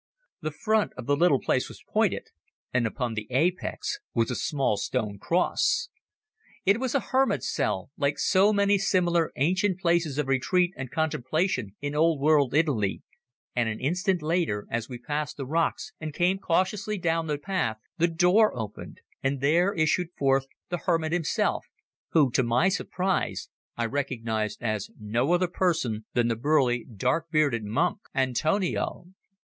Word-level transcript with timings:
The 0.41 0.49
front 0.49 0.93
of 0.97 1.05
the 1.05 1.15
little 1.15 1.39
place 1.39 1.69
was 1.69 1.83
pointed, 1.87 2.29
and 2.73 2.87
upon 2.87 3.13
the 3.13 3.27
apex 3.29 3.99
was 4.15 4.31
a 4.31 4.35
small 4.35 4.75
stone 4.75 5.19
cross. 5.19 5.89
It 6.65 6.79
was 6.79 6.95
a 6.95 6.99
hermit's 7.11 7.47
cell, 7.53 7.91
like 7.97 8.17
so 8.17 8.51
many 8.51 8.79
similar 8.79 9.31
ancient 9.35 9.79
places 9.79 10.17
of 10.17 10.25
retreat 10.27 10.73
and 10.75 10.89
contemplation 10.89 11.75
in 11.81 11.93
old 11.93 12.19
world 12.19 12.55
Italy, 12.55 13.03
and 13.55 13.69
an 13.69 13.79
instant 13.79 14.23
later, 14.23 14.65
as 14.71 14.89
we 14.89 14.97
passed 14.97 15.37
the 15.37 15.45
rocks 15.45 15.93
and 15.99 16.15
came 16.15 16.39
cautiously 16.39 16.97
down 16.97 17.27
the 17.27 17.37
path, 17.37 17.77
the 17.99 18.07
door 18.07 18.57
opened, 18.57 19.01
and 19.21 19.39
there 19.39 19.71
issued 19.71 20.07
forth 20.17 20.47
the 20.69 20.77
hermit 20.79 21.11
himself, 21.11 21.67
who, 22.09 22.31
to 22.31 22.41
my 22.41 22.69
surprise, 22.69 23.49
I 23.77 23.85
recognised 23.85 24.63
as 24.63 24.89
no 24.99 25.31
other 25.31 25.47
person 25.47 26.05
than 26.15 26.27
the 26.27 26.35
burly, 26.35 26.85
dark 26.85 27.29
bearded 27.29 27.65
monk, 27.65 27.99
Antonio! 28.15 29.05